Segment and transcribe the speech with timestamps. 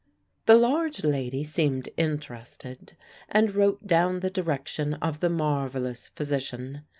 [0.47, 2.97] The large lady seemed interested
[3.29, 6.81] and wrote down the direction of the marvellous physician.